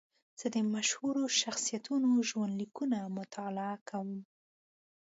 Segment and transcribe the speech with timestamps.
[0.39, 4.09] زه د مشهورو شخصیتونو ژوند لیکونه مطالعه کوم.